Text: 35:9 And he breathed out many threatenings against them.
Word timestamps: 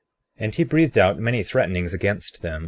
35:9 0.39 0.45
And 0.45 0.55
he 0.55 0.63
breathed 0.63 0.97
out 0.97 1.19
many 1.19 1.43
threatenings 1.43 1.93
against 1.93 2.41
them. 2.41 2.59